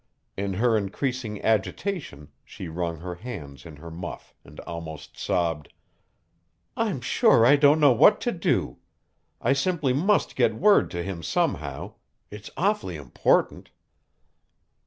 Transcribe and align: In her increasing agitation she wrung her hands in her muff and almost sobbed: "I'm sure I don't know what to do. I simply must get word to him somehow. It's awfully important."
In 0.35 0.53
her 0.55 0.75
increasing 0.75 1.39
agitation 1.43 2.29
she 2.43 2.67
wrung 2.69 3.01
her 3.01 3.13
hands 3.13 3.67
in 3.67 3.75
her 3.75 3.91
muff 3.91 4.33
and 4.43 4.59
almost 4.61 5.15
sobbed: 5.15 5.71
"I'm 6.75 7.01
sure 7.01 7.45
I 7.45 7.55
don't 7.55 7.79
know 7.79 7.91
what 7.91 8.19
to 8.21 8.31
do. 8.31 8.79
I 9.41 9.53
simply 9.53 9.93
must 9.93 10.35
get 10.35 10.55
word 10.55 10.89
to 10.89 11.03
him 11.03 11.21
somehow. 11.21 11.93
It's 12.31 12.49
awfully 12.57 12.95
important." 12.95 13.69